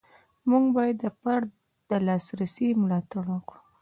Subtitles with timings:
[0.49, 1.49] موږ باید د فرد
[1.89, 3.59] د لاسرسي ملاتړ وکړو.